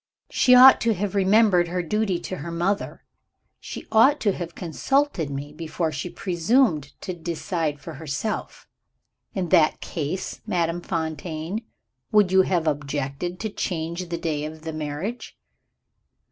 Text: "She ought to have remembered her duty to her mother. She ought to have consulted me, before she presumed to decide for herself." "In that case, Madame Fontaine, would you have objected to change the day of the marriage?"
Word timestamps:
"She 0.31 0.55
ought 0.55 0.81
to 0.81 0.95
have 0.95 1.13
remembered 1.13 1.67
her 1.67 1.83
duty 1.83 2.17
to 2.21 2.37
her 2.37 2.49
mother. 2.49 3.03
She 3.59 3.85
ought 3.91 4.19
to 4.21 4.31
have 4.31 4.55
consulted 4.55 5.29
me, 5.29 5.53
before 5.53 5.91
she 5.91 6.09
presumed 6.09 6.93
to 7.01 7.13
decide 7.13 7.79
for 7.79 7.93
herself." 7.93 8.67
"In 9.35 9.49
that 9.49 9.79
case, 9.79 10.41
Madame 10.47 10.81
Fontaine, 10.81 11.65
would 12.11 12.31
you 12.31 12.41
have 12.41 12.65
objected 12.65 13.39
to 13.41 13.49
change 13.51 14.09
the 14.09 14.17
day 14.17 14.43
of 14.43 14.63
the 14.63 14.73
marriage?" 14.73 15.37